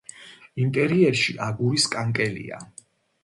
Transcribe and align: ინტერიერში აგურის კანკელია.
ინტერიერში 0.63 1.35
აგურის 1.47 1.85
კანკელია. 1.97 2.63